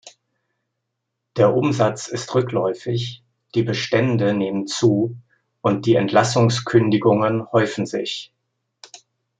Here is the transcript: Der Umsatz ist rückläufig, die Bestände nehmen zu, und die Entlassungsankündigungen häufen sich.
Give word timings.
Der 1.37 1.55
Umsatz 1.55 2.07
ist 2.07 2.33
rückläufig, 2.33 3.21
die 3.53 3.61
Bestände 3.61 4.33
nehmen 4.33 4.65
zu, 4.65 5.15
und 5.61 5.85
die 5.85 5.93
Entlassungsankündigungen 5.93 7.51
häufen 7.51 7.85
sich. 7.85 8.33